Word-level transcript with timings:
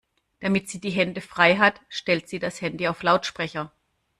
Damit 0.39 0.67
sie 0.67 0.81
die 0.81 0.89
Hände 0.89 1.21
frei 1.21 1.57
hat, 1.57 1.79
stellt 1.87 2.27
sie 2.27 2.39
das 2.39 2.59
Handy 2.59 2.87
auf 2.87 3.03
Lautsprecher. 3.03 3.71